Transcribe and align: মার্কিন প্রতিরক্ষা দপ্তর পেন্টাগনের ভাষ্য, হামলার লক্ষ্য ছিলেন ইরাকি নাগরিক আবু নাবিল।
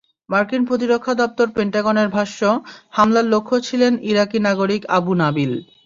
মার্কিন 0.29 0.61
প্রতিরক্ষা 0.65 1.13
দপ্তর 1.13 1.47
পেন্টাগনের 1.55 2.09
ভাষ্য, 2.09 2.39
হামলার 2.89 3.25
লক্ষ্য 3.25 3.55
ছিলেন 3.67 3.93
ইরাকি 4.11 4.37
নাগরিক 4.47 4.81
আবু 4.97 5.11
নাবিল। 5.21 5.53